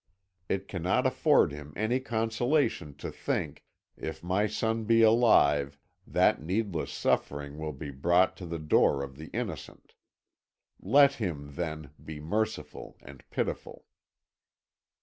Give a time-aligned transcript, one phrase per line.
[0.49, 3.63] It cannot afford him any consolation to think,
[3.95, 5.77] if my son be alive,
[6.07, 9.93] that needless suffering will be brought to the door of the innocent.
[10.81, 13.85] Let him, then, be merciful and pitiful."